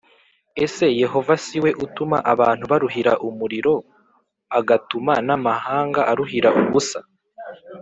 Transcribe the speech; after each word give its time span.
Ese 0.63 0.85
Yehova 1.01 1.33
si 1.45 1.57
we 1.63 1.71
utuma 1.85 2.17
abantu 2.33 2.63
baruhira 2.71 3.11
umuriro 3.27 3.73
agatuma 4.59 5.13
n 5.27 5.29
amahanga 5.37 6.01
aruhira 6.11 6.49
ubusa 6.61 6.99